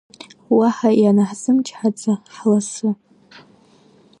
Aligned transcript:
Уаҳа 0.57 0.89
ианҳзымчҳаӡа, 1.01 2.13
ҳласы. 2.35 2.89